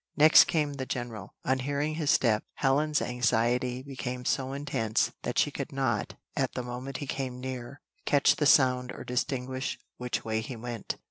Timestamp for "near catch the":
7.39-8.47